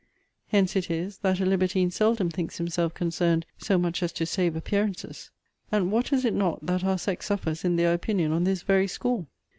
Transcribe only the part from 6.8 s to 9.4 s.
our sex suffers in their opinion on this very score?